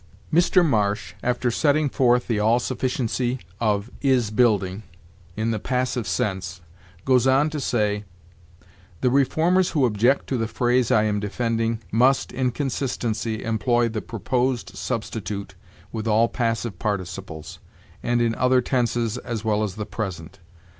"Mr. 0.33 0.65
Marsh, 0.65 1.13
after 1.21 1.51
setting 1.51 1.87
forth 1.87 2.25
the 2.25 2.39
all 2.39 2.59
sufficiency 2.59 3.37
of 3.59 3.91
is 4.01 4.31
building, 4.31 4.81
in 5.37 5.51
the 5.51 5.59
passive 5.59 6.07
sense, 6.07 6.59
goes 7.05 7.27
on 7.27 7.51
to 7.51 7.59
say: 7.59 8.03
'The 9.01 9.11
reformers 9.11 9.69
who 9.69 9.85
object 9.85 10.25
to 10.25 10.37
the 10.37 10.47
phrase 10.47 10.89
I 10.89 11.03
am 11.03 11.19
defending 11.19 11.83
must, 11.91 12.31
in 12.31 12.49
consistency, 12.49 13.43
employ 13.43 13.89
the 13.89 14.01
proposed 14.01 14.75
substitute 14.75 15.53
with 15.91 16.07
all 16.07 16.27
passive 16.27 16.79
participles, 16.79 17.59
and 18.01 18.23
in 18.23 18.33
other 18.33 18.59
tenses 18.59 19.19
as 19.19 19.45
well 19.45 19.61
as 19.61 19.75
the 19.75 19.85
present. 19.85 20.39